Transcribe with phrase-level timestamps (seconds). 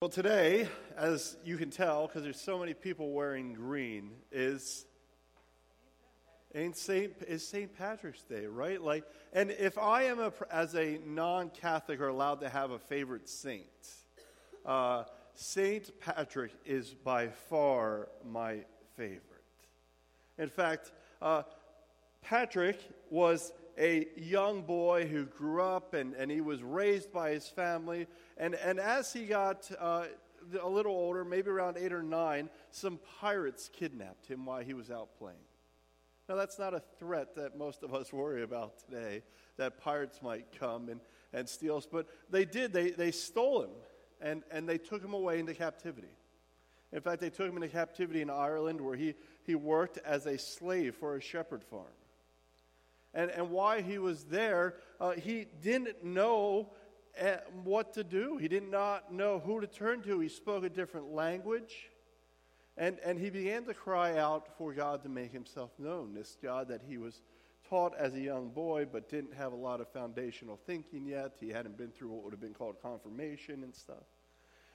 [0.00, 4.86] Well, today, as you can tell, because there's so many people wearing green, is
[6.54, 8.80] ain't Saint is Saint Patrick's Day, right?
[8.80, 13.28] Like, and if I am a as a non-Catholic are allowed to have a favorite
[13.28, 13.64] saint,
[14.64, 15.02] uh,
[15.34, 18.60] Saint Patrick is by far my
[18.96, 19.22] favorite.
[20.38, 21.42] In fact, uh,
[22.22, 22.78] Patrick
[23.10, 28.06] was a young boy who grew up and, and he was raised by his family
[28.38, 30.04] and, and as he got uh,
[30.62, 34.90] a little older, maybe around eight or nine, some pirates kidnapped him while he was
[34.90, 35.36] out playing.
[36.28, 39.22] Now, that's not a threat that most of us worry about today,
[39.56, 41.00] that pirates might come and,
[41.32, 41.88] and steal us.
[41.90, 42.72] But they did.
[42.72, 43.70] They, they stole him,
[44.20, 46.08] and, and they took him away into captivity.
[46.92, 50.38] In fact, they took him into captivity in Ireland, where he, he worked as a
[50.38, 51.86] slave for a shepherd farm.
[53.14, 56.70] And, and why he was there, uh, he didn't know
[57.64, 58.36] what to do.
[58.36, 60.20] He did not know who to turn to.
[60.20, 61.90] He spoke a different language.
[62.76, 66.14] And, and he began to cry out for God to make himself known.
[66.14, 67.22] This God that he was
[67.68, 71.32] taught as a young boy, but didn't have a lot of foundational thinking yet.
[71.40, 74.04] He hadn't been through what would have been called confirmation and stuff.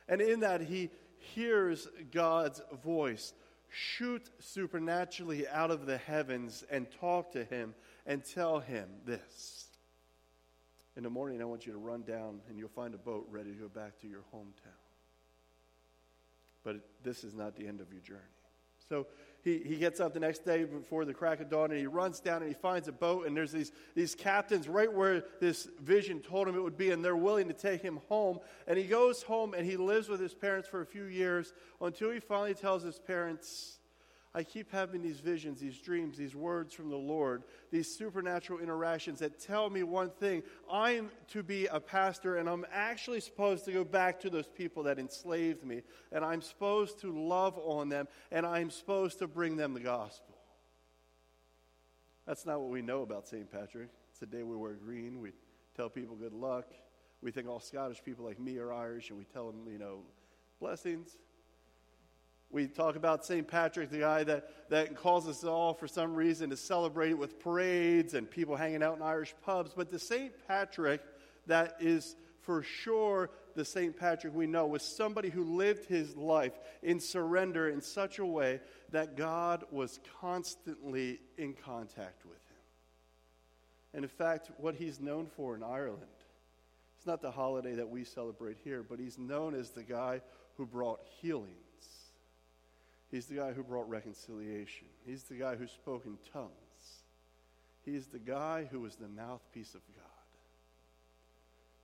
[0.10, 3.34] And in that, he hears God's voice
[3.70, 7.74] shoot supernaturally out of the heavens and talk to him
[8.06, 9.68] and tell him this
[10.96, 13.52] in the morning, I want you to run down and you'll find a boat ready
[13.52, 14.80] to go back to your hometown.
[16.64, 18.22] But this is not the end of your journey.
[18.88, 19.08] So
[19.44, 22.20] he, he gets up the next day before the crack of dawn and he runs
[22.20, 26.20] down and he finds a boat and there's these, these captains right where this vision
[26.20, 29.24] told him it would be and they're willing to take him home and he goes
[29.24, 32.84] home and he lives with his parents for a few years until he finally tells
[32.84, 33.80] his parents
[34.36, 39.20] I keep having these visions, these dreams, these words from the Lord, these supernatural interactions
[39.20, 43.72] that tell me one thing I'm to be a pastor, and I'm actually supposed to
[43.72, 48.08] go back to those people that enslaved me, and I'm supposed to love on them,
[48.32, 50.36] and I'm supposed to bring them the gospel.
[52.26, 53.52] That's not what we know about St.
[53.52, 53.90] Patrick.
[54.10, 55.20] It's the day we wear green.
[55.20, 55.32] We
[55.76, 56.72] tell people good luck.
[57.22, 60.00] We think all Scottish people like me are Irish, and we tell them, you know,
[60.60, 61.18] blessings.
[62.54, 63.48] We talk about St.
[63.48, 67.40] Patrick, the guy that, that calls us all for some reason to celebrate it with
[67.40, 69.74] parades and people hanging out in Irish pubs.
[69.76, 70.32] But the St.
[70.48, 71.02] Patrick
[71.48, 73.98] that is for sure the St.
[73.98, 76.54] Patrick we know was somebody who lived his life
[76.84, 78.60] in surrender in such a way
[78.92, 82.62] that God was constantly in contact with him.
[83.96, 86.04] And in fact, what he's known for in Ireland,
[86.98, 90.22] it's not the holiday that we celebrate here, but he's known as the guy
[90.56, 91.56] who brought healing
[93.14, 94.88] He's the guy who brought reconciliation.
[95.06, 96.50] He's the guy who spoke in tongues.
[97.86, 100.04] He's the guy who was the mouthpiece of God.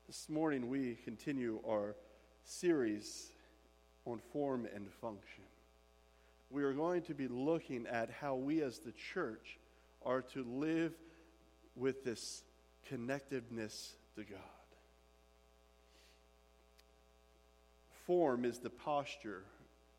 [0.07, 1.95] This morning, we continue our
[2.45, 3.31] series
[4.05, 5.43] on form and function.
[6.49, 9.59] We are going to be looking at how we as the church
[10.03, 10.93] are to live
[11.75, 12.41] with this
[12.91, 14.39] connectiveness to God.
[18.07, 19.43] Form is the posture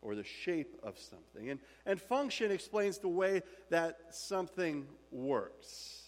[0.03, 1.51] or the shape of something.
[1.51, 6.01] And, and function explains the way that something works.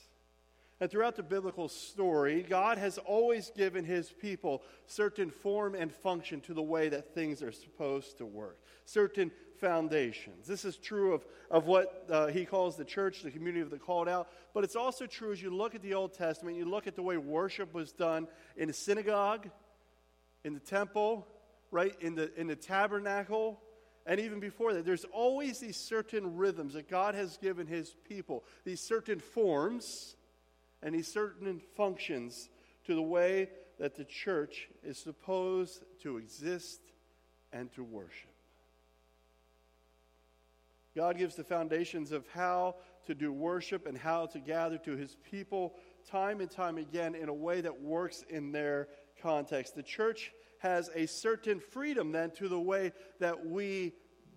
[0.81, 6.41] And throughout the biblical story, God has always given his people certain form and function
[6.41, 10.49] to the way that things are supposed to work, certain foundations.
[10.49, 13.79] This is true of, of what uh, he calls the church, the community of the
[13.79, 16.89] called out, but it's also true as you look at the Old Testament, you look
[16.89, 18.27] at the way worship was done
[18.57, 19.49] in the synagogue,
[20.43, 21.29] in the temple,
[21.71, 23.61] right, in the, in the tabernacle,
[24.07, 28.45] and even before that, there's always these certain rhythms that God has given his people,
[28.65, 30.17] these certain forms
[30.83, 32.49] and these certain functions
[32.87, 33.49] to the way
[33.79, 36.81] that the church is supposed to exist
[37.53, 38.31] and to worship.
[40.95, 42.77] God gives the foundations of how
[43.07, 45.75] to do worship and how to gather to his people
[46.11, 48.89] time and time again in a way that works in their
[49.23, 49.75] context.
[49.75, 50.33] The church
[50.63, 53.93] has a certain freedom then to the way that we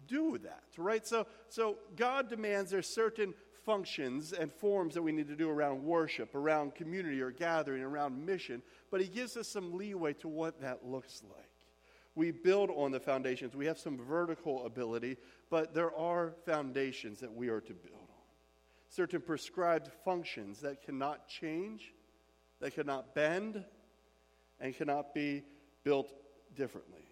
[0.08, 1.06] do that, right?
[1.06, 3.34] So, so God demands there's certain
[3.64, 8.26] functions and forms that we need to do around worship, around community or gathering, around
[8.26, 11.50] mission, but He gives us some leeway to what that looks like.
[12.16, 13.56] We build on the foundations.
[13.56, 15.18] We have some vertical ability,
[15.52, 18.24] but there are foundations that we are to build on.
[18.90, 21.94] Certain prescribed functions that cannot change,
[22.62, 23.64] that cannot bend,
[24.60, 25.44] and cannot be
[25.86, 26.12] built
[26.58, 27.06] differently.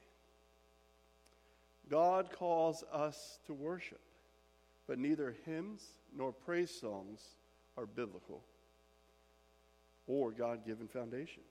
[1.89, 4.01] God calls us to worship,
[4.87, 5.81] but neither hymns
[6.13, 7.21] nor praise songs
[7.77, 8.43] are biblical
[10.07, 11.45] or God given foundations.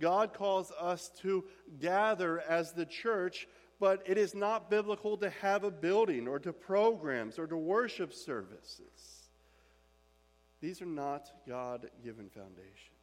[0.00, 1.44] God calls us to
[1.80, 3.46] gather as the church,
[3.78, 8.12] but it is not biblical to have a building or to programs or to worship
[8.12, 9.28] services.
[10.60, 12.93] These are not God given foundations.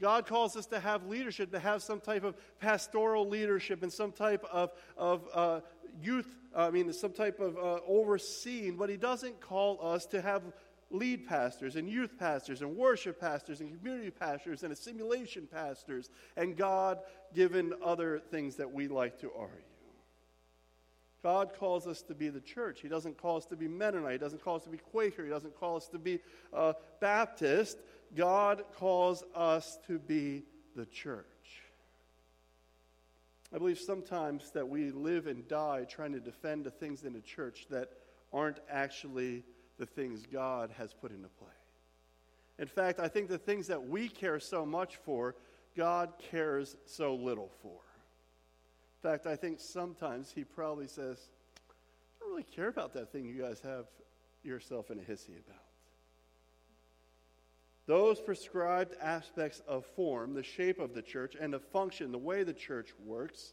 [0.00, 4.12] God calls us to have leadership, to have some type of pastoral leadership and some
[4.12, 5.60] type of, of uh,
[6.02, 10.42] youth, I mean, some type of uh, overseeing, but He doesn't call us to have
[10.90, 16.56] lead pastors and youth pastors and worship pastors and community pastors and assimilation pastors and
[16.56, 16.98] God
[17.34, 19.62] given other things that we like to argue.
[21.24, 22.80] God calls us to be the church.
[22.82, 24.12] He doesn't call us to be Mennonite.
[24.12, 25.24] He doesn't call us to be Quaker.
[25.24, 26.20] He doesn't call us to be
[26.52, 27.78] uh, Baptist.
[28.16, 30.44] God calls us to be
[30.76, 31.24] the church.
[33.54, 37.20] I believe sometimes that we live and die trying to defend the things in the
[37.20, 37.90] church that
[38.32, 39.44] aren't actually
[39.78, 41.48] the things God has put into play.
[42.58, 45.34] In fact, I think the things that we care so much for,
[45.76, 47.78] God cares so little for.
[49.02, 51.18] In fact, I think sometimes He probably says,
[51.68, 53.86] I don't really care about that thing you guys have
[54.42, 55.63] yourself in a hissy about.
[57.86, 62.42] Those prescribed aspects of form, the shape of the church, and the function, the way
[62.42, 63.52] the church works,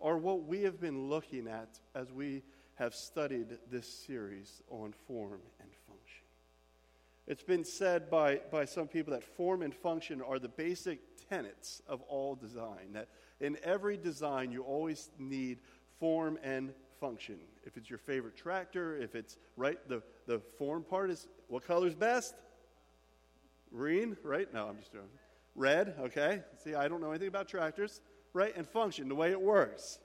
[0.00, 2.42] are what we have been looking at as we
[2.76, 6.24] have studied this series on form and function.
[7.26, 11.82] It's been said by, by some people that form and function are the basic tenets
[11.88, 13.08] of all design, that
[13.40, 15.58] in every design you always need
[15.98, 17.38] form and function.
[17.64, 21.94] If it's your favorite tractor, if it's right, the, the form part is what color's
[21.94, 22.34] best?
[23.72, 24.52] Green, right?
[24.52, 25.08] No, I'm just doing
[25.54, 26.42] red, okay?
[26.62, 28.00] See, I don't know anything about tractors,
[28.32, 28.54] right?
[28.56, 29.98] And function, the way it works.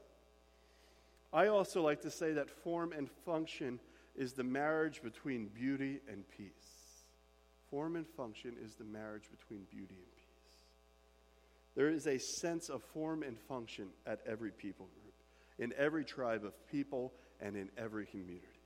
[1.33, 3.79] I also like to say that form and function
[4.15, 7.03] is the marriage between beauty and peace.
[7.69, 10.63] Form and function is the marriage between beauty and peace.
[11.75, 15.13] There is a sense of form and function at every people group,
[15.59, 18.56] in every tribe of people, and in every community.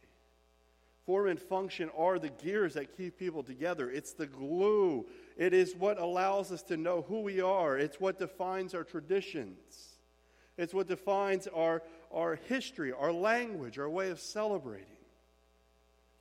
[1.05, 3.89] Form and function are the gears that keep people together.
[3.89, 5.05] It's the glue.
[5.35, 7.77] It is what allows us to know who we are.
[7.77, 9.97] It's what defines our traditions.
[10.57, 11.81] It's what defines our,
[12.13, 14.85] our history, our language, our way of celebrating.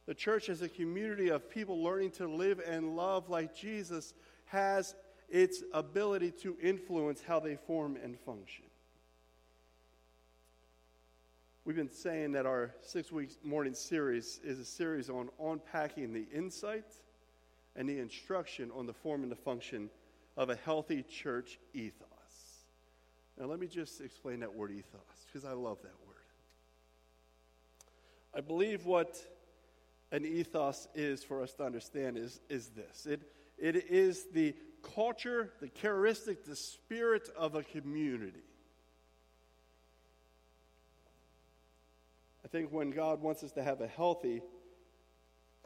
[0.07, 4.15] The church, as a community of people learning to live and love like Jesus,
[4.47, 4.95] has
[5.29, 8.65] its ability to influence how they form and function.
[11.71, 16.27] We've been saying that our six week morning series is a series on unpacking the
[16.35, 16.97] insight
[17.77, 19.89] and the instruction on the form and the function
[20.37, 22.65] of a healthy church ethos.
[23.39, 26.17] Now, let me just explain that word ethos because I love that word.
[28.35, 29.17] I believe what
[30.11, 33.21] an ethos is for us to understand is, is this it,
[33.59, 38.43] it is the culture, the characteristic, the spirit of a community.
[42.40, 44.43] I think when God wants us to have a healthy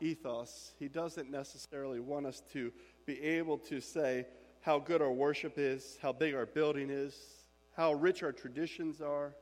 [0.01, 2.73] ethos, He doesn't necessarily want us to
[3.07, 4.27] be able to say
[4.61, 7.15] how good our worship is, how big our building is,
[7.77, 9.35] how rich our traditions are.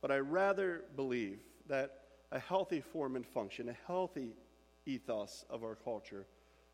[0.00, 1.98] But I rather believe that
[2.32, 4.34] a healthy form and function, a healthy
[4.86, 6.26] ethos of our culture,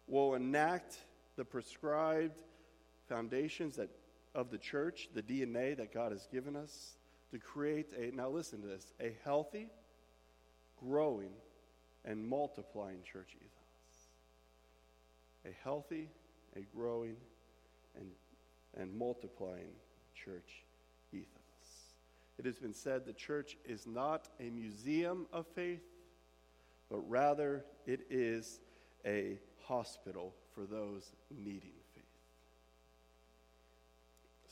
[0.06, 0.98] will enact
[1.36, 2.42] the prescribed
[3.08, 3.88] foundations that,
[4.34, 6.96] of the church, the DNA that God has given us,
[7.30, 9.68] to create a, now listen to this, a healthy,
[10.80, 11.30] growing,
[12.04, 13.50] and multiplying church ethos.
[15.46, 16.10] A healthy,
[16.56, 17.16] a growing,
[17.98, 18.08] and,
[18.76, 19.72] and multiplying
[20.14, 20.64] church
[21.12, 21.28] ethos.
[22.38, 25.84] It has been said the church is not a museum of faith,
[26.90, 28.60] but rather it is
[29.06, 31.83] a hospital for those needing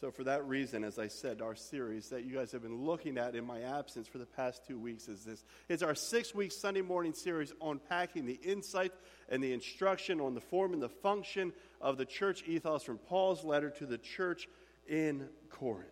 [0.02, 3.16] so, for that reason, as I said, our series that you guys have been looking
[3.16, 5.44] at in my absence for the past two weeks is this.
[5.68, 8.92] It's our six week Sunday morning series unpacking the insight
[9.28, 13.44] and the instruction on the form and the function of the church ethos from Paul's
[13.44, 14.48] letter to the church
[14.88, 15.86] in Corinth.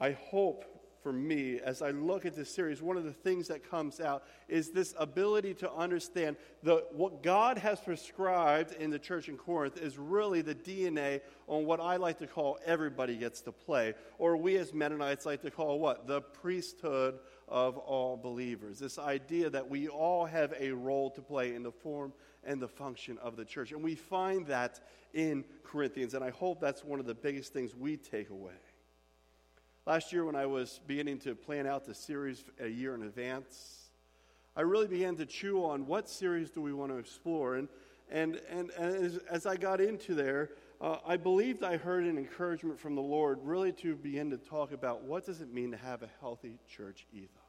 [0.00, 0.64] I hope
[1.02, 4.24] for me as I look at this series, one of the things that comes out
[4.48, 9.78] is this ability to understand that what God has prescribed in the church in Corinth
[9.78, 14.36] is really the DNA on what I like to call everybody gets to play, or
[14.36, 16.06] we as Mennonites like to call what?
[16.06, 18.78] The priesthood of all believers.
[18.78, 22.12] This idea that we all have a role to play in the form
[22.44, 23.72] and the function of the church.
[23.72, 24.80] And we find that
[25.12, 28.52] in Corinthians, and I hope that's one of the biggest things we take away.
[29.90, 33.88] Last year, when I was beginning to plan out the series a year in advance,
[34.54, 37.56] I really began to chew on what series do we want to explore.
[37.56, 37.68] And,
[38.08, 42.18] and, and, and as, as I got into there, uh, I believed I heard an
[42.18, 45.76] encouragement from the Lord really to begin to talk about what does it mean to
[45.76, 47.40] have a healthy church ethos?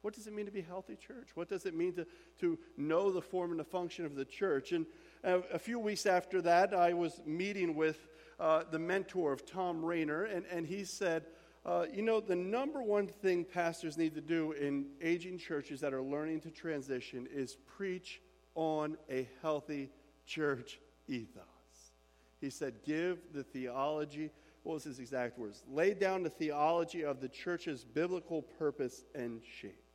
[0.00, 1.32] What does it mean to be a healthy church?
[1.34, 2.06] What does it mean to,
[2.40, 4.72] to know the form and the function of the church?
[4.72, 4.86] And
[5.22, 8.08] uh, a few weeks after that, I was meeting with
[8.40, 11.26] uh, the mentor of Thom Rainer, and, and he said,
[11.64, 15.92] uh, You know, the number one thing pastors need to do in aging churches that
[15.92, 18.20] are learning to transition is preach
[18.54, 19.90] on a healthy
[20.26, 21.44] church ethos.
[22.40, 24.30] He said, Give the theology,
[24.62, 25.62] what was his exact words?
[25.70, 29.87] Lay down the theology of the church's biblical purpose and shape.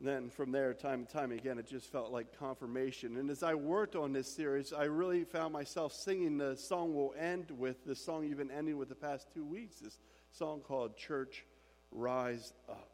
[0.00, 3.16] Then from there, time and time again, it just felt like confirmation.
[3.16, 7.14] And as I worked on this series, I really found myself singing the song we'll
[7.18, 9.98] end with, the song you've been ending with the past two weeks, this
[10.32, 11.46] song called Church
[11.90, 12.90] Rise Up.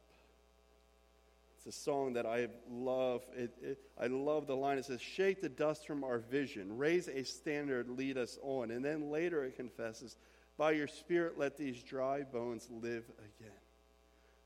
[1.57, 3.23] It's a song that I love.
[3.37, 4.79] It, it, I love the line.
[4.79, 8.71] It says, Shake the dust from our vision, raise a standard, lead us on.
[8.71, 10.17] And then later it confesses,
[10.57, 13.59] By your Spirit, let these dry bones live again.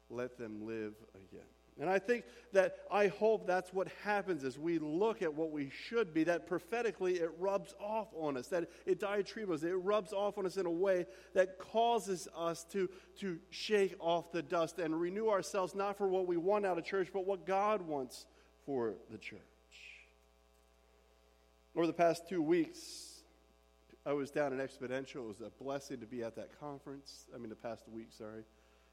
[0.08, 1.48] Let them live again.
[1.78, 5.71] And I think that I hope that's what happens as we look at what we
[5.71, 10.38] should be, that prophetically it rubs off on us, that it diatribos, it rubs off
[10.38, 11.04] on us in a way
[11.35, 12.88] that causes us to,
[13.21, 16.85] to shake off the dust and renew ourselves not for what we want out of
[16.85, 18.25] church, but what God wants
[18.64, 19.40] for the church.
[21.76, 23.21] Over the past two weeks,
[24.06, 25.16] I was down in Exponential.
[25.16, 27.26] It was a blessing to be at that conference.
[27.35, 28.45] I mean, the past week, sorry.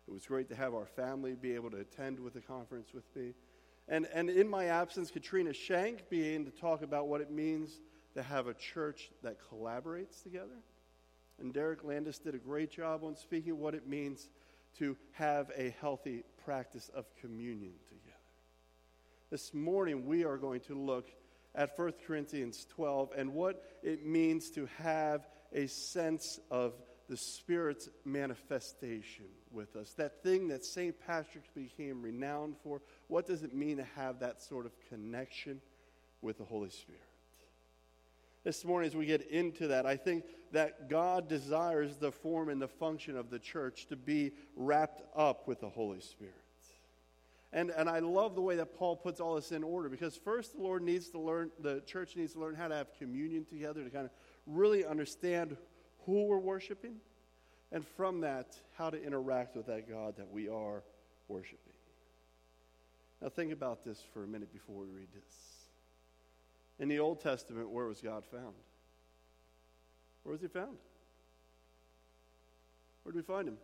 [0.08, 3.06] It was great to have our family be able to attend with the conference with
[3.16, 3.34] me.
[3.88, 7.80] And, and in my absence, Katrina Shank began to talk about what it means
[8.14, 10.62] to have a church that collaborates together.
[11.40, 14.30] And Derek Landis did a great job on speaking what it means
[14.78, 18.04] to have a healthy practice of communion together.
[19.30, 21.10] This morning, we are going to look
[21.56, 26.74] at 1 Corinthians 12 and what it means to have a sense of
[27.10, 29.94] the Spirit's manifestation with us.
[29.94, 30.96] That thing that St.
[31.06, 35.62] Patrick became renowned for, what does it mean to have that sort of connection
[36.22, 37.02] with the Holy Spirit?
[38.44, 42.62] This morning, as we get into that, I think that God desires the form and
[42.62, 46.34] the function of the church to be wrapped up with the Holy Spirit.
[47.54, 50.56] And, and I love the way that Paul puts all this in order because first
[50.56, 53.84] the Lord needs to learn, the church needs to learn how to have communion together
[53.84, 54.12] to kind of
[54.48, 55.56] really understand
[56.06, 56.96] who we're worshiping,
[57.72, 60.84] and from that, how to interact with that God that we are
[61.28, 61.60] worshiping.
[63.22, 65.36] Now, think about this for a minute before we read this.
[66.80, 68.54] In the Old Testament, where was God found?
[70.24, 70.78] Where was he found?
[73.04, 73.58] Where did we find him?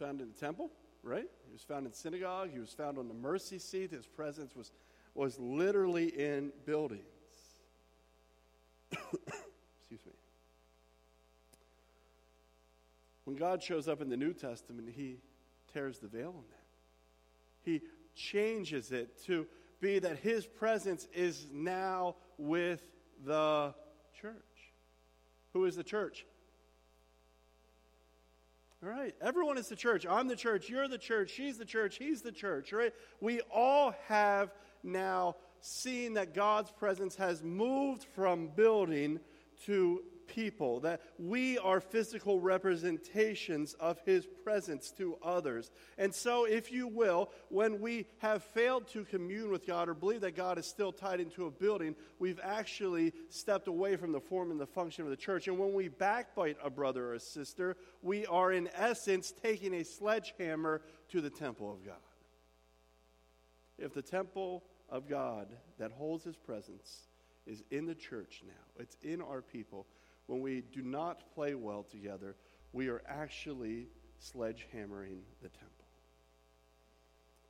[0.00, 0.70] Found in the temple,
[1.02, 1.28] right?
[1.46, 2.50] He was found in synagogue.
[2.52, 3.92] He was found on the mercy seat.
[3.92, 4.72] His presence was,
[5.14, 7.02] was literally in buildings.
[8.92, 10.12] Excuse me.
[13.34, 15.16] When God shows up in the New Testament, he
[15.72, 17.68] tears the veil on that.
[17.68, 17.80] He
[18.14, 19.48] changes it to
[19.80, 22.80] be that his presence is now with
[23.26, 23.74] the
[24.20, 24.36] church.
[25.52, 26.24] Who is the church?
[28.80, 30.06] All right, everyone is the church.
[30.08, 32.92] I'm the church, you're the church, she's the church, he's the church, right?
[33.20, 39.18] We all have now seen that God's presence has moved from building
[39.66, 45.70] to people, that we are physical representations of His presence to others.
[45.98, 50.22] And so, if you will, when we have failed to commune with God or believe
[50.22, 54.50] that God is still tied into a building, we've actually stepped away from the form
[54.50, 55.48] and the function of the church.
[55.48, 59.84] And when we backbite a brother or a sister, we are in essence taking a
[59.84, 61.96] sledgehammer to the temple of God.
[63.78, 67.08] If the temple of God that holds his presence
[67.46, 68.82] is in the church now.
[68.82, 69.86] It's in our people.
[70.26, 72.36] When we do not play well together,
[72.72, 73.88] we are actually
[74.20, 75.70] sledgehammering the temple.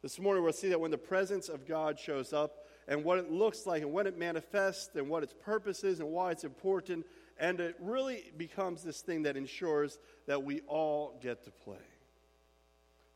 [0.03, 3.31] This morning, we'll see that when the presence of God shows up and what it
[3.31, 7.07] looks like and when it manifests and what its purpose is and why it's important,
[7.39, 11.79] and it really becomes this thing that ensures that we all get to play.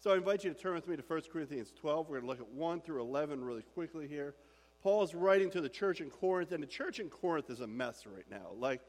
[0.01, 2.09] So I invite you to turn with me to 1 Corinthians 12.
[2.09, 4.35] We're going to look at 1 through 11 really quickly here.
[4.83, 7.67] Paul is writing to the church in Corinth, and the church in Corinth is a
[7.67, 8.53] mess right now.
[8.57, 8.81] Like,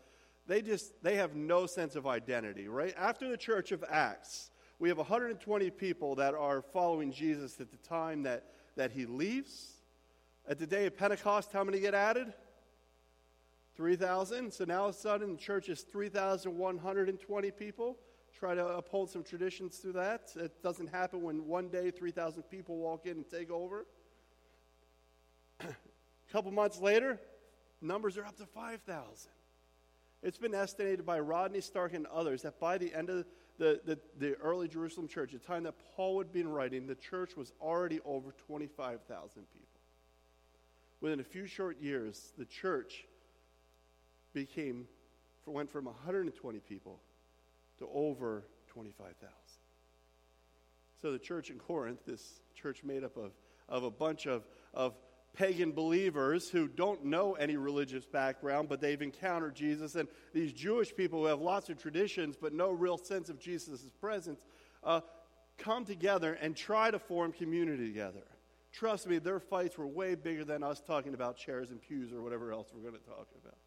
[0.49, 2.93] they just, they have no sense of identity, right?
[2.97, 7.77] After the church of Acts, we have 120 people that are following Jesus at the
[7.77, 9.73] time that, that he leaves.
[10.47, 12.33] At the day of Pentecost, how many get added?
[13.77, 14.51] 3,000.
[14.51, 17.97] So now all of a sudden, the church is 3,120 people
[18.39, 20.31] try to uphold some traditions through that.
[20.35, 23.85] It doesn't happen when one day 3,000 people walk in and take over.
[25.59, 25.67] A
[26.31, 27.19] couple months later,
[27.81, 29.31] numbers are up to 5,000.
[30.21, 33.25] It's been estimated by Rodney Stark and others that by the end of
[33.57, 37.35] the, the, the early Jerusalem church, the time that Paul would be writing, the church
[37.37, 39.67] was already over 25,000 people.
[41.01, 43.05] Within a few short years, the church
[44.33, 44.87] became,
[45.45, 46.99] went from 120 people
[47.79, 49.29] to over 25,000.
[51.01, 53.31] So the church in Corinth, this church made up of,
[53.69, 54.95] of a bunch of, of
[55.33, 60.95] pagan believers who don't know any religious background, but they've encountered Jesus, and these Jewish
[60.95, 64.41] people who have lots of traditions but no real sense of Jesus' presence,
[64.83, 65.01] uh,
[65.57, 68.23] come together and try to form community together.
[68.71, 72.21] Trust me, their fights were way bigger than us talking about chairs and pews or
[72.21, 73.57] whatever else we're going to talk about.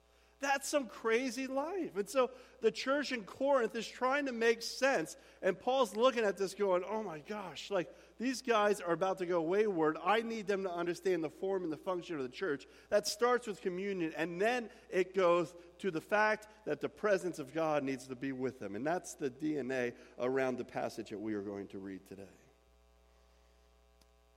[0.41, 1.97] That's some crazy life.
[1.97, 5.17] And so the church in Corinth is trying to make sense.
[5.41, 7.89] And Paul's looking at this going, oh my gosh, like
[8.23, 9.97] these guys are about to go wayward.
[10.05, 12.67] I need them to understand the form and the function of the church.
[12.91, 14.13] That starts with communion.
[14.17, 18.33] And then it goes to the fact that the presence of God needs to be
[18.33, 18.77] with them.
[18.77, 22.23] And that's the DNA around the passage that we are going to read today.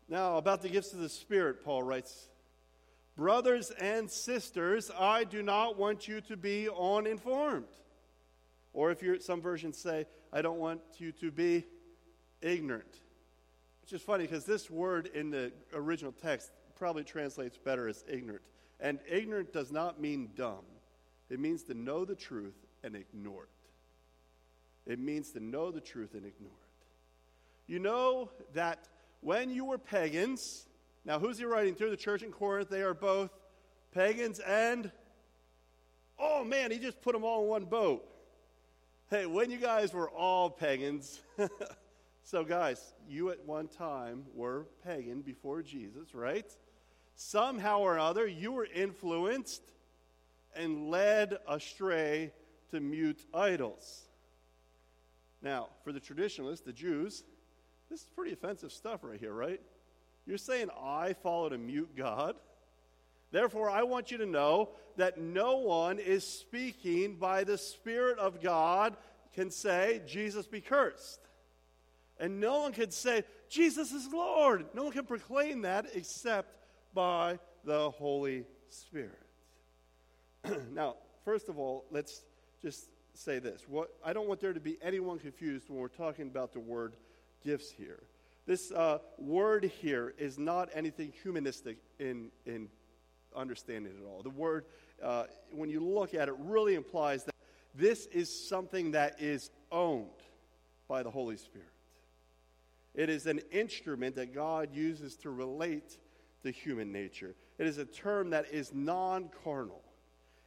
[0.08, 2.30] Now, about the gifts of the Spirit, Paul writes
[3.15, 7.65] Brothers and sisters, I do not want you to be uninformed.
[8.74, 11.65] Or if you're, some versions say, I don't want you to be
[12.42, 13.00] ignorant.
[13.86, 18.42] Which is funny because this word in the original text probably translates better as ignorant.
[18.80, 20.65] And ignorant does not mean dumb,
[21.30, 24.92] it means to know the truth and ignore it.
[24.92, 27.72] It means to know the truth and ignore it.
[27.72, 28.88] You know that
[29.22, 30.65] when you were pagans,
[31.06, 31.88] now, who's he writing to?
[31.92, 32.70] The church in Corinth.
[32.70, 33.30] They are both
[33.94, 34.92] pagans and,
[36.18, 38.04] oh man, he just put them all in one boat.
[39.12, 41.22] Hey, when you guys were all pagans,
[42.25, 46.51] so guys, you at one time were pagan before Jesus, right?
[47.13, 49.62] Somehow or other, you were influenced
[50.55, 52.32] and led astray
[52.72, 54.05] to mute idols.
[55.44, 57.24] Now, for the traditionalists, the Jews,
[57.91, 59.62] this is pretty offensive stuff right here, right?
[60.26, 62.36] You're saying I followed a mute God?
[63.32, 68.41] Therefore, I want you to know that no one is speaking by the Spirit of
[68.41, 68.97] God
[69.36, 71.19] can say, Jesus be cursed.
[72.19, 74.65] And no one can say, Jesus is Lord.
[74.73, 76.56] No one can proclaim that except
[76.93, 79.19] by the Holy Spirit.
[80.71, 82.23] now, first of all, let's
[82.62, 83.65] just say this.
[83.67, 86.95] What, I don't want there to be anyone confused when we're talking about the word
[87.43, 88.04] gifts here.
[88.45, 92.69] This uh, word here is not anything humanistic in, in
[93.36, 94.21] understanding at all.
[94.21, 94.65] The word,
[95.04, 97.36] uh, when you look at it, really implies that
[97.73, 100.10] this is something that is owned
[100.88, 101.67] by the Holy Spirit.
[102.95, 105.97] It is an instrument that God uses to relate
[106.43, 107.36] to human nature.
[107.58, 109.81] It is a term that is non carnal.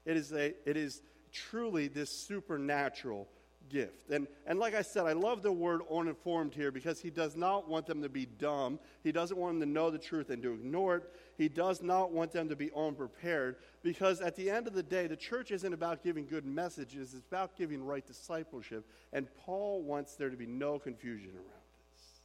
[0.04, 3.28] It is, a, it is truly this supernatural
[3.68, 4.11] gift.
[4.11, 7.68] And, and like I said, I love the word uninformed here because he does not
[7.68, 8.78] want them to be dumb.
[9.02, 11.14] He doesn't want them to know the truth and to ignore it.
[11.37, 15.06] He does not want them to be unprepared because at the end of the day,
[15.06, 18.87] the church isn't about giving good messages, it's about giving right discipleship.
[19.12, 22.20] And Paul wants there to be no confusion around this.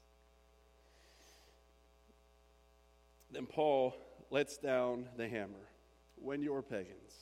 [3.33, 3.95] Then Paul
[4.29, 5.67] lets down the hammer.
[6.15, 7.13] When you were pagans,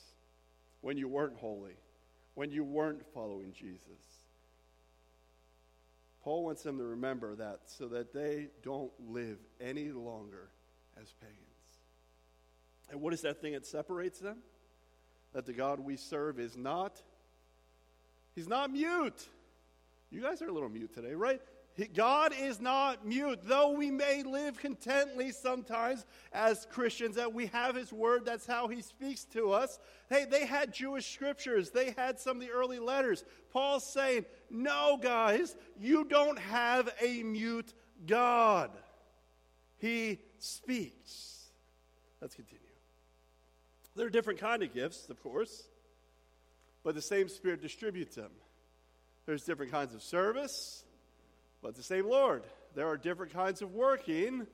[0.82, 1.76] when you weren't holy,
[2.34, 3.80] when you weren't following Jesus.
[6.22, 10.50] Paul wants them to remember that so that they don't live any longer
[11.00, 11.38] as pagans.
[12.90, 14.38] And what is that thing that separates them?
[15.32, 17.00] That the God we serve is not,
[18.34, 19.26] he's not mute.
[20.10, 21.40] You guys are a little mute today, right?
[21.94, 23.40] God is not mute.
[23.44, 28.68] Though we may live contently sometimes as Christians, that we have His Word, that's how
[28.68, 29.78] He speaks to us.
[30.10, 33.24] Hey, they had Jewish scriptures, they had some of the early letters.
[33.52, 37.72] Paul's saying, No, guys, you don't have a mute
[38.06, 38.70] God.
[39.78, 41.46] He speaks.
[42.20, 42.60] Let's continue.
[43.96, 45.64] There are different kind of gifts, of course,
[46.84, 48.30] but the same Spirit distributes them.
[49.26, 50.84] There's different kinds of service
[51.62, 52.42] but the same Lord.
[52.74, 54.46] There are different kinds of working,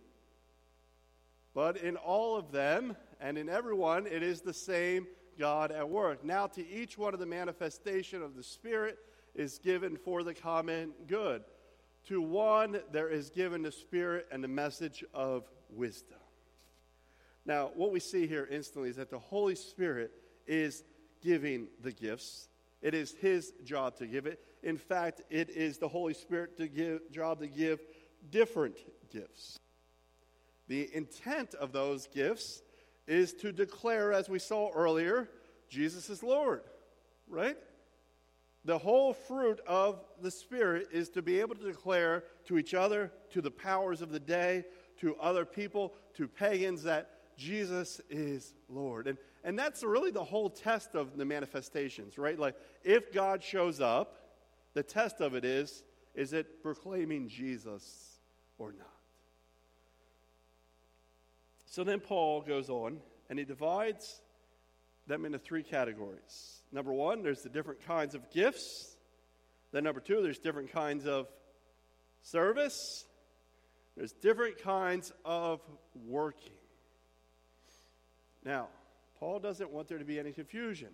[1.55, 5.07] but in all of them and in everyone, it is the same
[5.39, 6.25] God at work.
[6.25, 8.99] Now, to each one of the manifestation of the Spirit
[9.35, 11.43] is given for the common good.
[12.09, 16.19] To one, there is given the Spirit and the message of wisdom.
[17.47, 20.13] Now, what we see here instantly is that the Holy Spirit
[20.47, 20.85] is
[21.23, 22.49] giving the gifts.
[22.83, 24.41] It is His job to give it.
[24.63, 27.81] In fact, it is the Holy Spirit to give, job to give
[28.31, 28.77] different
[29.13, 29.59] gifts.
[30.67, 32.63] The intent of those gifts
[33.07, 35.31] is to declare, as we saw earlier,
[35.69, 36.63] Jesus is Lord,
[37.29, 37.57] right?
[38.65, 43.13] The whole fruit of the Spirit is to be able to declare to each other,
[43.31, 44.65] to the powers of the day,
[45.01, 49.07] to other people, to pagans, that Jesus is Lord.
[49.07, 52.39] And, and that's really the whole test of the manifestations, right?
[52.39, 54.18] Like, if God shows up,
[54.79, 55.83] the test of it is
[56.15, 58.21] is it proclaiming Jesus
[58.59, 58.87] or not?
[61.67, 64.23] So then Paul goes on and he divides
[65.09, 66.63] them into three categories.
[66.71, 68.97] Number one, there's the different kinds of gifts.
[69.73, 71.27] Then, number two, there's different kinds of
[72.23, 73.05] service.
[73.97, 75.61] There's different kinds of
[76.07, 76.53] working.
[78.45, 78.69] Now,
[79.19, 80.91] Paul doesn't want there to be any confusion.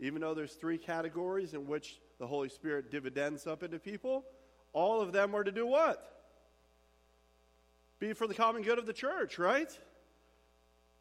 [0.00, 4.24] Even though there's three categories in which the Holy Spirit dividends up into people,
[4.72, 6.02] all of them are to do what?
[7.98, 9.70] Be for the common good of the church, right?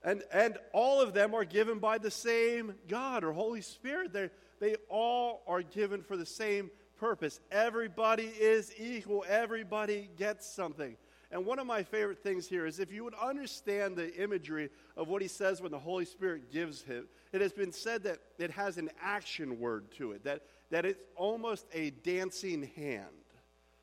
[0.03, 4.13] And, and all of them are given by the same God or Holy Spirit.
[4.13, 7.39] They they all are given for the same purpose.
[7.51, 10.97] Everybody is equal, everybody gets something.
[11.31, 15.07] And one of my favorite things here is if you would understand the imagery of
[15.07, 18.51] what he says when the Holy Spirit gives him, it has been said that it
[18.51, 23.05] has an action word to it, that, that it's almost a dancing hand.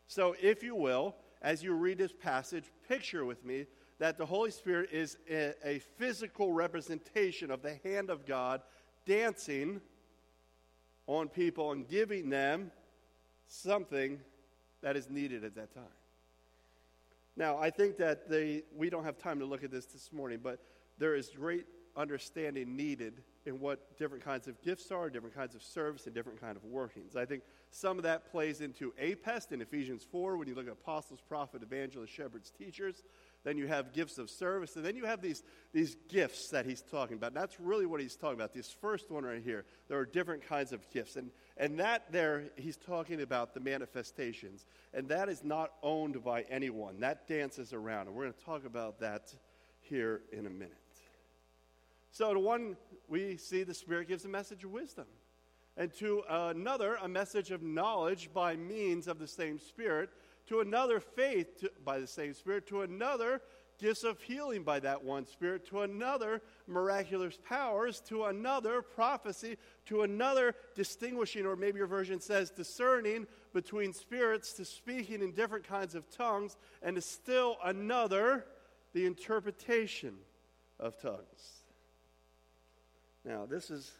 [0.06, 3.66] So, if you will, as you read this passage, picture with me
[3.98, 8.60] that the Holy Spirit is a, a physical representation of the hand of God
[9.06, 9.80] dancing
[11.06, 12.70] on people and giving them
[13.46, 14.20] something
[14.82, 15.84] that is needed at that time.
[17.36, 18.26] Now, I think that
[18.76, 20.60] we don't have time to look at this this morning, but
[20.98, 25.62] there is great understanding needed in what different kinds of gifts are, different kinds of
[25.62, 27.16] service, and different kind of workings.
[27.16, 30.72] I think some of that plays into APEST in Ephesians 4 when you look at
[30.72, 33.02] apostles, prophet, evangelists, shepherds, teachers.
[33.44, 36.82] Then you have gifts of service, and then you have these, these gifts that he's
[36.82, 37.28] talking about.
[37.28, 38.54] And that's really what he's talking about.
[38.54, 41.16] This first one right here, there are different kinds of gifts.
[41.16, 44.66] And, and that there, he's talking about the manifestations.
[44.94, 48.06] And that is not owned by anyone, that dances around.
[48.06, 49.34] And we're going to talk about that
[49.80, 50.81] here in a minute.
[52.12, 52.76] So, to one,
[53.08, 55.06] we see the Spirit gives a message of wisdom.
[55.78, 60.10] And to another, a message of knowledge by means of the same Spirit.
[60.48, 63.40] To another faith to, by the same Spirit, to another
[63.78, 70.02] gifts of healing by that one Spirit, to another miraculous powers, to another prophecy, to
[70.02, 75.94] another distinguishing, or maybe your version says discerning between spirits, to speaking in different kinds
[75.94, 78.44] of tongues, and to still another
[78.92, 80.14] the interpretation
[80.78, 81.61] of tongues.
[83.24, 83.92] Now, this is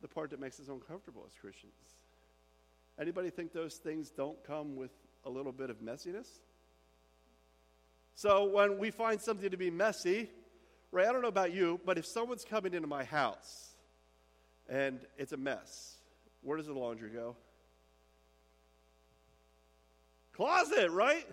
[0.00, 1.72] the part that makes us uncomfortable as Christians.
[3.00, 4.90] Anybody think those things don't come with
[5.24, 6.26] a little bit of messiness.
[8.14, 10.28] So when we find something to be messy,
[10.90, 13.70] right, I don't know about you, but if someone's coming into my house
[14.68, 15.96] and it's a mess,
[16.42, 17.36] where does the laundry go?
[20.32, 21.26] Closet, right?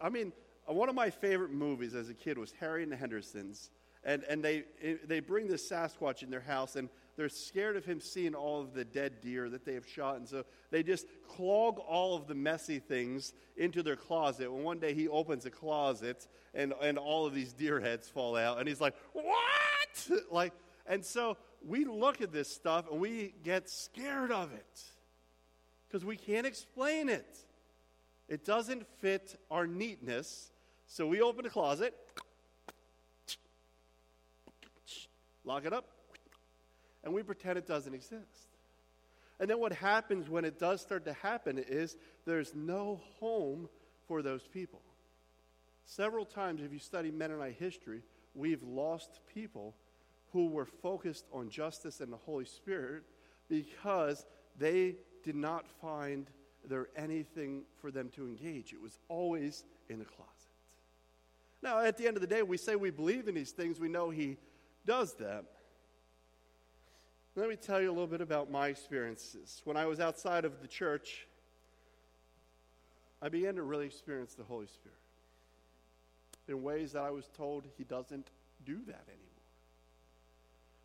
[0.00, 0.32] I mean,
[0.66, 3.70] one of my favorite movies as a kid was Harry and the Hendersons.
[4.06, 4.64] And, and they,
[5.04, 8.72] they bring this Sasquatch in their house, and they're scared of him seeing all of
[8.72, 10.16] the dead deer that they have shot.
[10.16, 14.48] And so they just clog all of the messy things into their closet.
[14.48, 18.36] And one day he opens a closet and, and all of these deer heads fall
[18.36, 18.58] out.
[18.58, 20.10] And he's like, What?
[20.30, 20.52] like,
[20.86, 24.82] and so we look at this stuff and we get scared of it
[25.88, 27.38] because we can't explain it.
[28.28, 30.52] It doesn't fit our neatness.
[30.86, 31.94] So we open a closet,
[35.46, 35.86] lock it up,
[37.02, 38.50] and we pretend it doesn't exist.
[39.38, 43.68] And then what happens when it does start to happen is there's no home
[44.08, 44.80] for those people.
[45.84, 48.02] Several times, if you study Mennonite history,
[48.34, 49.74] we've lost people
[50.32, 53.04] who were focused on justice and the Holy Spirit
[53.48, 54.26] because
[54.58, 56.26] they did not find
[56.68, 58.72] there anything for them to engage.
[58.72, 60.32] It was always in the closet.
[61.62, 63.88] Now, at the end of the day, we say we believe in these things, we
[63.88, 64.38] know He
[64.86, 65.44] does that.
[67.34, 69.60] Let me tell you a little bit about my experiences.
[69.64, 71.26] When I was outside of the church,
[73.20, 74.96] I began to really experience the Holy Spirit
[76.48, 78.30] in ways that I was told He doesn't
[78.64, 79.26] do that anymore.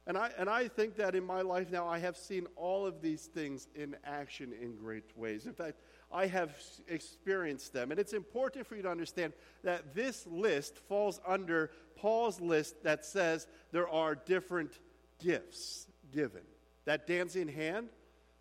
[0.07, 3.01] And I, and I think that in my life now, I have seen all of
[3.01, 5.45] these things in action in great ways.
[5.45, 5.79] In fact,
[6.13, 6.55] I have
[6.87, 7.91] experienced them.
[7.91, 13.05] And it's important for you to understand that this list falls under Paul's list that
[13.05, 14.79] says there are different
[15.23, 16.41] gifts given.
[16.85, 17.89] That dancing hand.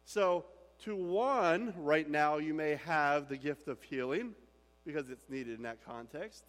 [0.04, 0.46] So,
[0.84, 4.34] to one, right now, you may have the gift of healing
[4.86, 6.44] because it's needed in that context.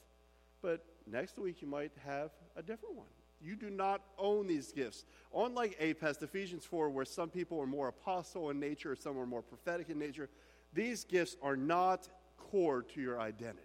[0.61, 3.07] But next week, you might have a different one.
[3.43, 5.03] You do not own these gifts.
[5.35, 9.41] Unlike APEST, Ephesians 4, where some people are more apostle in nature, some are more
[9.41, 10.29] prophetic in nature,
[10.73, 12.07] these gifts are not
[12.37, 13.61] core to your identity.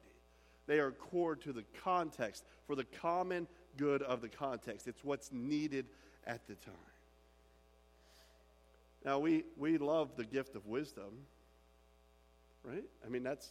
[0.67, 4.89] They are core to the context, for the common good of the context.
[4.89, 5.87] It's what's needed
[6.27, 6.75] at the time.
[9.05, 11.27] Now, we, we love the gift of wisdom,
[12.65, 12.83] right?
[13.05, 13.51] I mean, that's,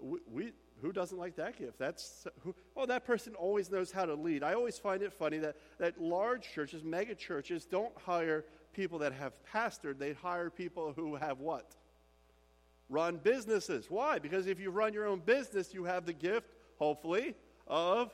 [0.00, 1.78] we, we who doesn't like that gift?
[1.78, 4.42] That's, who, oh, that person always knows how to lead.
[4.42, 9.12] I always find it funny that, that large churches, mega churches, don't hire people that
[9.12, 11.76] have pastored, they hire people who have what?
[12.90, 13.86] Run businesses.
[13.88, 14.18] Why?
[14.18, 17.34] Because if you run your own business, you have the gift, hopefully,
[17.66, 18.12] of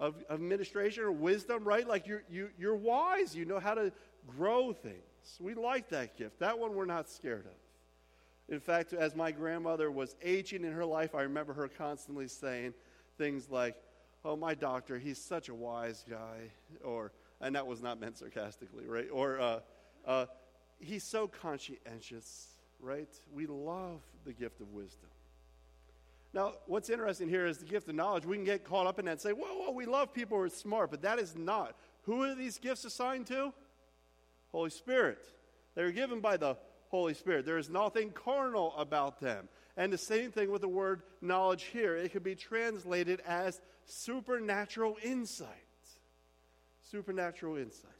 [0.00, 1.86] of administration or wisdom, right?
[1.86, 3.36] Like you're, you, you're wise.
[3.36, 3.92] You know how to
[4.26, 4.96] grow things.
[5.38, 6.40] We like that gift.
[6.40, 8.54] That one we're not scared of.
[8.54, 12.74] In fact, as my grandmother was aging in her life, I remember her constantly saying
[13.18, 13.76] things like,
[14.22, 16.50] Oh, my doctor, he's such a wise guy.
[16.84, 19.08] Or, and that was not meant sarcastically, right?
[19.10, 19.60] Or, uh,
[20.06, 20.26] uh,
[20.78, 22.48] he's so conscientious,
[22.82, 23.08] right?
[23.32, 25.08] We love the gift of wisdom.
[26.32, 28.24] Now, what's interesting here is the gift of knowledge.
[28.24, 30.44] We can get caught up in that and say, whoa, whoa, we love people who
[30.44, 31.74] are smart, but that is not.
[32.02, 33.52] Who are these gifts assigned to?
[34.52, 35.24] Holy Spirit.
[35.74, 36.56] They are given by the
[36.88, 37.46] Holy Spirit.
[37.46, 39.48] There is nothing carnal about them.
[39.76, 41.96] And the same thing with the word knowledge here.
[41.96, 45.48] It could be translated as supernatural insight.
[46.82, 47.90] Supernatural insight.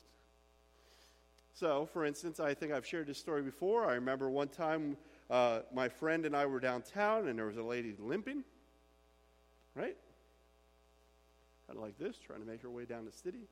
[1.61, 3.85] So, for instance, I think I've shared this story before.
[3.85, 4.97] I remember one time
[5.29, 8.45] uh, my friend and I were downtown, and there was a lady limping,
[9.75, 9.95] right?
[11.67, 13.43] Kind of like this, trying to make her way down the city.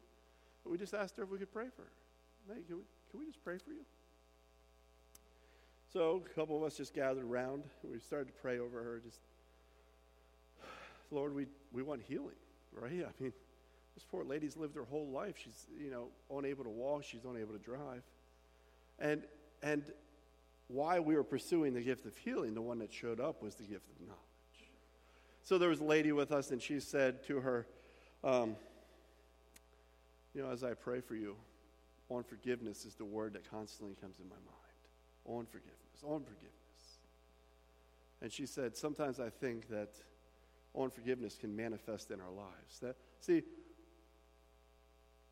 [0.65, 2.55] But we just asked her if we could pray for her.
[2.55, 3.85] Hey, can we, can we just pray for you?
[5.93, 7.65] So a couple of us just gathered around.
[7.85, 9.03] We started to pray over her.
[9.05, 9.21] Just,
[11.11, 11.45] Lord, we,
[11.75, 12.37] we want healing,
[12.73, 12.91] right?
[13.07, 13.35] I mean,
[13.99, 15.35] this poor lady's lived her whole life.
[15.43, 17.03] She's, you know, unable to walk.
[17.03, 18.05] She's unable to drive.
[19.01, 19.25] And,
[19.61, 19.83] and
[20.69, 23.65] why we were pursuing the gift of healing, the one that showed up was the
[23.65, 24.71] gift of knowledge.
[25.43, 27.67] So there was a lady with us, and she said to her,
[28.23, 28.55] um,
[30.33, 31.35] You know, as I pray for you,
[32.09, 34.79] on forgiveness is the word that constantly comes in my mind.
[35.25, 36.53] On forgiveness, on forgiveness.
[38.23, 39.91] And she said, Sometimes I think that
[40.73, 42.79] on forgiveness can manifest in our lives.
[42.81, 43.43] That, see,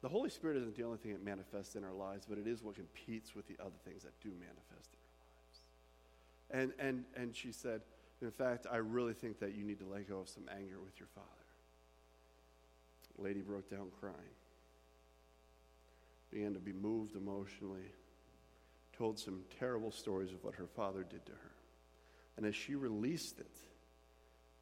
[0.06, 2.62] the Holy Spirit isn't the only thing that manifests in our lives, but it is
[2.62, 6.78] what competes with the other things that do manifest in our lives.
[6.78, 7.80] and, and, and she said,
[8.22, 11.00] In fact, I really think that you need to let go of some anger with
[11.00, 11.26] your father.
[13.16, 14.14] The lady broke down crying,
[16.30, 17.90] began to be moved emotionally,
[18.96, 21.52] told some terrible stories of what her father did to her.
[22.36, 23.56] And as she released it,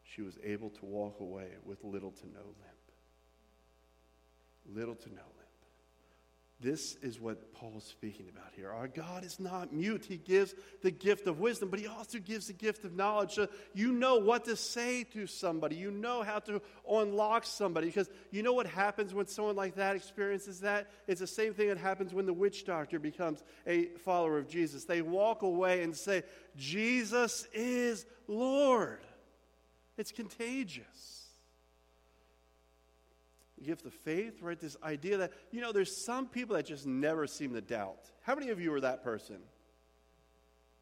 [0.04, 2.74] she was able to walk away with little to no limp.
[4.72, 5.44] Little to no limp.
[6.61, 8.70] This is what Paul's speaking about here.
[8.70, 10.07] Our God is not mute.
[10.07, 13.33] He gives the gift of wisdom, but He also gives the gift of knowledge.
[13.33, 15.77] So you know what to say to somebody.
[15.77, 17.88] You know how to unlock somebody.
[17.88, 20.90] Because you know what happens when someone like that experiences that?
[21.07, 24.85] It's the same thing that happens when the witch doctor becomes a follower of Jesus.
[24.85, 26.22] They walk away and say,
[26.57, 29.00] Jesus is Lord.
[29.98, 31.24] It's contagious
[33.62, 34.59] gift of faith, right?
[34.59, 38.11] This idea that, you know, there's some people that just never seem to doubt.
[38.23, 39.37] How many of you are that person?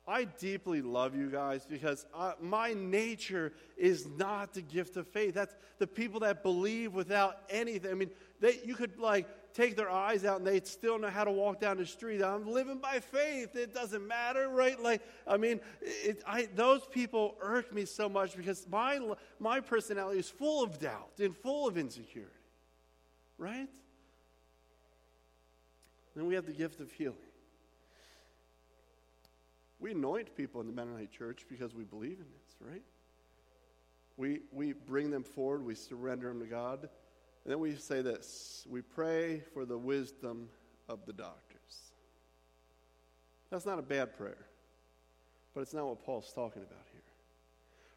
[0.07, 5.35] I deeply love you guys because uh, my nature is not the gift of faith.
[5.35, 7.91] That's the people that believe without anything.
[7.91, 11.23] I mean, they, you could like take their eyes out and they'd still know how
[11.23, 12.21] to walk down the street.
[12.21, 13.55] I'm living by faith.
[13.55, 14.81] It doesn't matter, right?
[14.81, 18.99] Like, I mean, it, I, those people irk me so much because my,
[19.39, 22.42] my personality is full of doubt and full of insecurity
[23.43, 23.69] right?
[26.15, 27.17] Then we have the gift of healing.
[29.81, 32.83] We anoint people in the Mennonite church because we believe in this, right?
[34.17, 38.65] We, we bring them forward, we surrender them to God, and then we say this
[38.71, 40.49] we pray for the wisdom
[40.89, 41.91] of the doctors.
[43.51, 44.47] That's not a bad prayer,
[45.53, 46.92] but it's not what Paul's talking about here.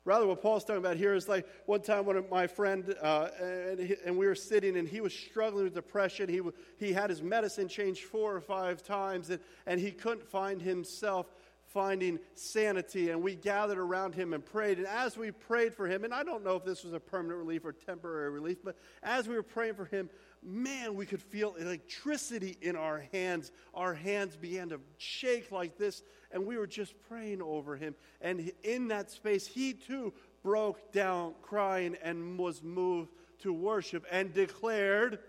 [0.05, 3.79] Rather, what Paul's talking about here is like one time when my friend, uh, and,
[3.79, 6.29] he, and, we were sitting and he was struggling with depression.
[6.29, 6.41] He,
[6.77, 11.33] he had his medicine changed four or five times and, and he couldn't find himself
[11.65, 13.09] finding sanity.
[13.09, 14.77] And we gathered around him and prayed.
[14.77, 17.39] And as we prayed for him, and I don't know if this was a permanent
[17.39, 20.09] relief or temporary relief, but as we were praying for him,
[20.45, 23.51] man, we could feel electricity in our hands.
[23.73, 27.95] Our hands began to shake like this, and we were just praying over him.
[28.21, 34.33] And in that space, he too broke down crying and was moved to worship and
[34.33, 35.19] declared,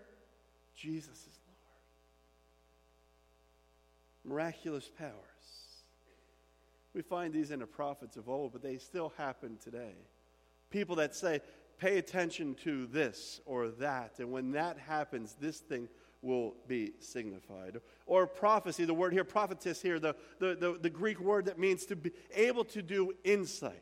[0.75, 1.39] Jesus is
[4.25, 4.35] Lord.
[4.35, 5.13] Miraculous powers.
[6.93, 9.95] We find these in the prophets of old, but they still happen today.
[10.69, 11.41] People that say,
[11.79, 15.87] pay attention to this or that, and when that happens, this thing
[16.21, 17.79] will be signified.
[18.05, 21.85] Or prophecy, the word here, prophetess here, the, the, the, the, Greek word that means
[21.85, 23.73] to be able to do insight.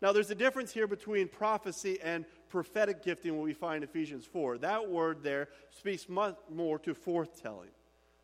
[0.00, 4.26] Now, there's a difference here between prophecy and prophetic gifting, what we find in Ephesians
[4.26, 4.58] 4.
[4.58, 7.70] That word there speaks much more to forthtelling.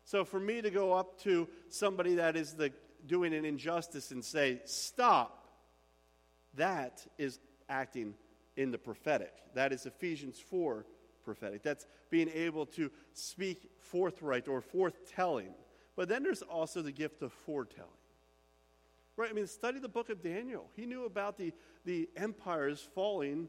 [0.03, 2.71] So, for me to go up to somebody that is the,
[3.07, 5.47] doing an injustice and say, stop,
[6.55, 8.13] that is acting
[8.59, 9.31] in the prophetic.
[9.53, 10.85] That is Ephesians 4
[11.23, 11.63] prophetic.
[11.63, 15.53] That's being able to speak forthright or forthtelling.
[15.95, 17.89] But then there's also the gift of foretelling.
[19.15, 19.29] Right?
[19.29, 20.69] I mean, study the book of Daniel.
[20.75, 21.53] He knew about the,
[21.85, 23.47] the empires falling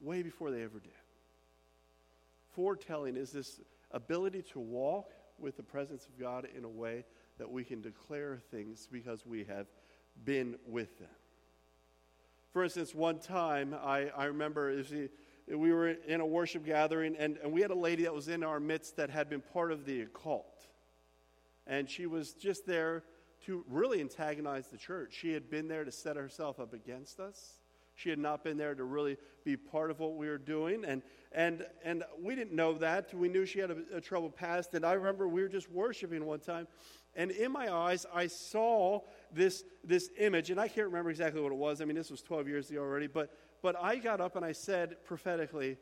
[0.00, 0.92] way before they ever did.
[2.54, 7.04] Foretelling is this ability to walk with the presence of God in a way
[7.38, 9.66] that we can declare things because we have
[10.24, 11.08] been with them.
[12.54, 14.80] For instance, one time I, I remember
[15.48, 18.44] we were in a worship gathering, and, and we had a lady that was in
[18.44, 20.68] our midst that had been part of the occult.
[21.66, 23.02] And she was just there
[23.46, 25.16] to really antagonize the church.
[25.20, 27.58] She had been there to set herself up against us.
[27.96, 30.84] She had not been there to really be part of what we were doing.
[30.84, 33.12] And, and, and we didn't know that.
[33.12, 34.74] We knew she had a, a troubled past.
[34.74, 36.68] And I remember we were just worshiping one time,
[37.16, 39.00] and in my eyes, I saw
[39.34, 41.80] this, this image, and I can't remember exactly what it was.
[41.80, 44.52] I mean, this was 12 years ago already, but, but I got up and I
[44.52, 45.76] said prophetically,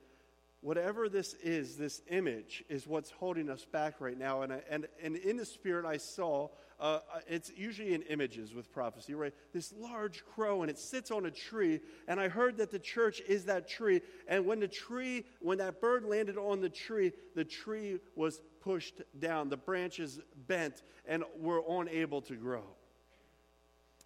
[0.60, 4.42] whatever this is, this image is what's holding us back right now.
[4.42, 6.48] And, I, and, and in the spirit, I saw
[6.82, 9.32] uh, uh, it's usually in images with prophecy, right?
[9.52, 11.78] This large crow, and it sits on a tree.
[12.08, 14.00] And I heard that the church is that tree.
[14.26, 19.00] And when the tree, when that bird landed on the tree, the tree was pushed
[19.16, 22.64] down, the branches bent, and were unable to grow.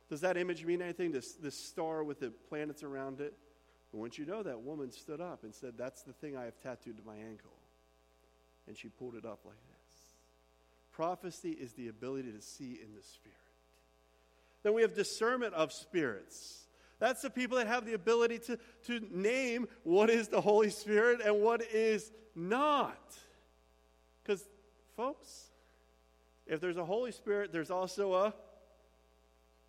[0.09, 1.12] Does that image mean anything?
[1.12, 3.35] This, this star with the planets around it?
[3.92, 6.99] Once you know that woman stood up and said, That's the thing I have tattooed
[6.99, 7.57] to my ankle.
[8.69, 10.01] And she pulled it up like this.
[10.92, 13.37] Prophecy is the ability to see in the Spirit.
[14.62, 16.64] Then we have discernment of spirits.
[16.99, 21.21] That's the people that have the ability to, to name what is the Holy Spirit
[21.25, 23.14] and what is not.
[24.23, 24.45] Because,
[24.97, 25.51] folks,
[26.47, 28.35] if there's a Holy Spirit, there's also a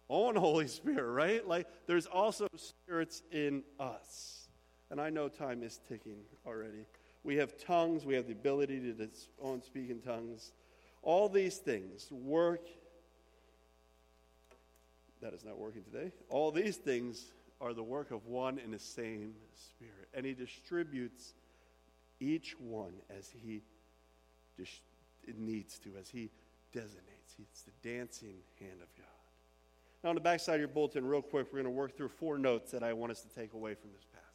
[0.09, 1.47] own Holy Spirit, right?
[1.47, 4.47] Like there's also spirits in us.
[4.89, 6.85] And I know time is ticking already.
[7.23, 9.09] We have tongues, we have the ability to
[9.41, 10.53] own speak in tongues.
[11.01, 12.67] All these things work.
[15.21, 16.11] That is not working today.
[16.29, 20.07] All these things are the work of one and the same Spirit.
[20.13, 21.33] And He distributes
[22.19, 23.61] each one as He
[24.57, 24.79] dis-
[25.37, 26.29] needs to, as He
[26.71, 27.35] designates.
[27.39, 29.16] It's the dancing hand of God.
[30.03, 32.37] Now, on the backside of your bulletin, real quick, we're going to work through four
[32.37, 34.27] notes that I want us to take away from this passage.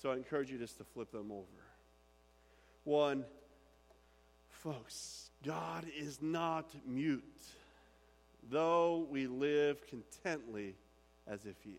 [0.00, 1.44] So I encourage you just to flip them over.
[2.84, 3.24] One,
[4.48, 7.22] folks, God is not mute,
[8.50, 10.74] though we live contently
[11.26, 11.78] as if He is.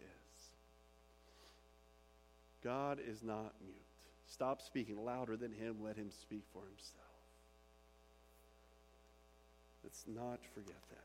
[2.64, 3.76] God is not mute.
[4.28, 7.06] Stop speaking louder than Him, let Him speak for Himself.
[9.84, 11.05] Let's not forget that.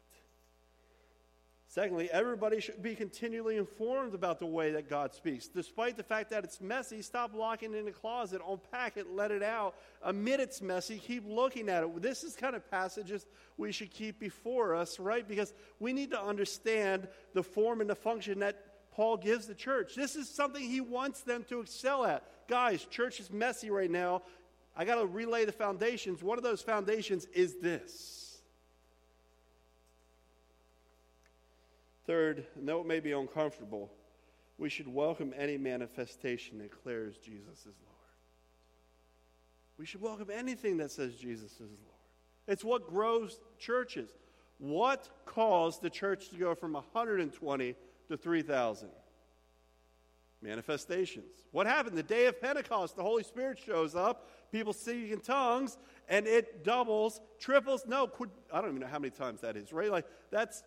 [1.72, 5.46] Secondly, everybody should be continually informed about the way that God speaks.
[5.46, 9.30] Despite the fact that it's messy, stop locking it in a closet, unpack it, let
[9.30, 9.76] it out.
[10.02, 12.02] Admit it's messy, keep looking at it.
[12.02, 13.24] This is kind of passages
[13.56, 15.26] we should keep before us, right?
[15.28, 19.94] Because we need to understand the form and the function that Paul gives the church.
[19.94, 22.24] This is something he wants them to excel at.
[22.48, 24.22] Guys, church is messy right now.
[24.76, 26.20] I got to relay the foundations.
[26.20, 28.19] One of those foundations is this.
[32.11, 33.88] Third, and though it may be uncomfortable,
[34.59, 37.96] we should welcome any manifestation that declares Jesus is Lord.
[39.79, 42.00] We should welcome anything that says Jesus is Lord.
[42.48, 44.11] It's what grows churches.
[44.58, 47.77] What caused the church to go from 120
[48.08, 48.88] to 3,000?
[50.42, 51.31] Manifestations.
[51.52, 51.96] What happened?
[51.96, 56.65] The day of Pentecost, the Holy Spirit shows up, people speak in tongues, and it
[56.65, 57.85] doubles, triples.
[57.87, 58.11] No,
[58.52, 59.92] I don't even know how many times that is, right?
[59.92, 60.65] Like, that's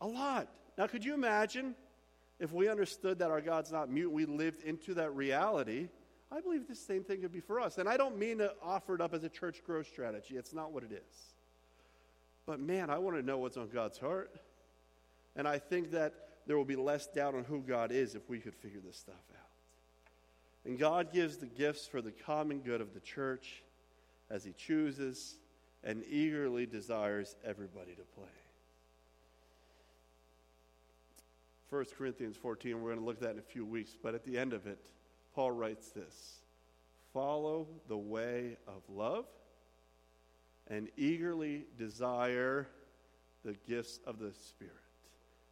[0.00, 0.48] a lot.
[0.76, 1.74] Now, could you imagine
[2.38, 5.88] if we understood that our God's not mute, we lived into that reality?
[6.30, 7.78] I believe the same thing could be for us.
[7.78, 10.72] And I don't mean to offer it up as a church growth strategy, it's not
[10.72, 11.34] what it is.
[12.46, 14.30] But man, I want to know what's on God's heart.
[15.34, 16.14] And I think that
[16.46, 19.14] there will be less doubt on who God is if we could figure this stuff
[19.34, 19.40] out.
[20.64, 23.62] And God gives the gifts for the common good of the church
[24.30, 25.36] as he chooses
[25.84, 28.45] and eagerly desires everybody to play.
[31.70, 34.24] 1 Corinthians 14, we're going to look at that in a few weeks, but at
[34.24, 34.78] the end of it,
[35.34, 36.40] Paul writes this
[37.12, 39.24] Follow the way of love
[40.68, 42.68] and eagerly desire
[43.44, 44.74] the gifts of the Spirit,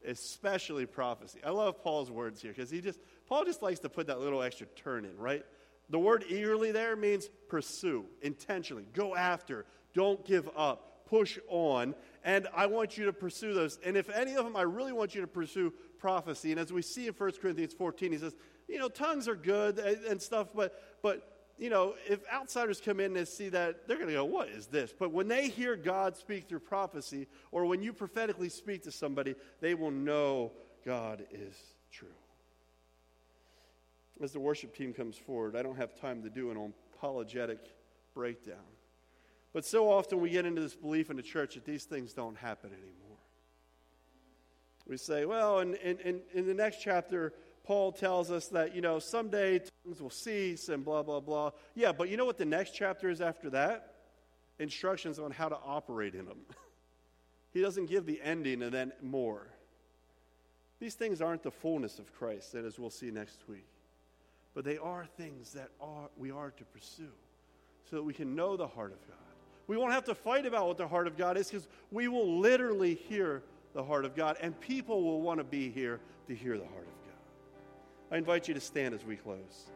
[0.07, 1.41] especially prophecy.
[1.45, 4.43] I love Paul's words here because he just, Paul just likes to put that little
[4.43, 5.45] extra turn in, right?
[5.91, 11.95] The word eagerly there means pursue, intentionally, go after, don't give up, push on.
[12.25, 13.79] And I want you to pursue those.
[13.85, 15.73] And if any of them, I really want you to pursue
[16.05, 16.51] prophecy.
[16.51, 18.37] And as we see in 1 Corinthians 14, he says,
[18.69, 23.17] you know, tongues are good and stuff, but, but you know, if outsiders come in
[23.17, 24.93] and see that, they're going to go, What is this?
[24.93, 29.35] But when they hear God speak through prophecy, or when you prophetically speak to somebody,
[29.63, 30.53] they will know
[30.85, 31.55] God is
[31.91, 32.09] true.
[34.23, 37.61] As the worship team comes forward, I don't have time to do an apologetic
[38.15, 38.57] breakdown.
[39.55, 42.37] But so often we get into this belief in the church that these things don't
[42.37, 43.04] happen anymore.
[44.87, 47.33] We say, well, in, in, in the next chapter,
[47.65, 51.53] Paul tells us that, you know, someday tongues will cease and blah, blah, blah.
[51.75, 53.95] Yeah, but you know what the next chapter is after that?
[54.59, 56.41] Instructions on how to operate in them.
[57.53, 59.47] he doesn't give the ending and then more.
[60.81, 63.67] These things aren't the fullness of Christ, as we'll see next week.
[64.55, 67.11] But they are things that are, we are to pursue
[67.89, 69.17] so that we can know the heart of God.
[69.67, 72.39] We won't have to fight about what the heart of God is because we will
[72.39, 73.43] literally hear
[73.75, 76.87] the heart of God, and people will want to be here to hear the heart
[76.87, 78.15] of God.
[78.15, 79.71] I invite you to stand as we close.